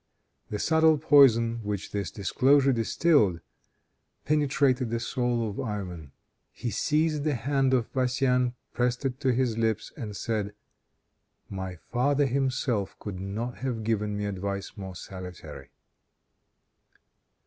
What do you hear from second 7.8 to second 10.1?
Vassian, pressed it to his lips,